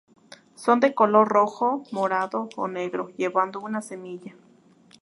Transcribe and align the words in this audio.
Son 0.55 0.79
de 0.79 0.95
color 0.95 1.27
rojo, 1.27 1.83
morado 1.91 2.49
o 2.55 2.67
negro 2.67 3.09
llevando 3.17 3.59
una 3.59 3.83
semilla. 3.83 4.35